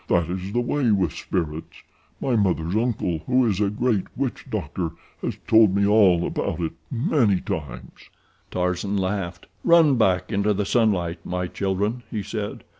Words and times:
That 0.07 0.31
is 0.31 0.51
the 0.51 0.61
way 0.61 0.89
with 0.89 1.13
spirits. 1.13 1.83
My 2.19 2.35
mother's 2.35 2.75
uncle, 2.75 3.19
who 3.27 3.45
is 3.45 3.61
a 3.61 3.69
great 3.69 4.05
witch 4.15 4.45
doctor, 4.49 4.93
has 5.21 5.37
told 5.47 5.75
me 5.75 5.85
all 5.85 6.25
about 6.25 6.59
it 6.59 6.71
many 6.89 7.39
times." 7.39 8.09
Tarzan 8.49 8.97
laughed. 8.97 9.45
"Run 9.63 9.97
back 9.97 10.31
into 10.31 10.55
the 10.55 10.65
sunlight, 10.65 11.23
my 11.23 11.45
children," 11.45 12.01
he 12.09 12.23
said. 12.23 12.63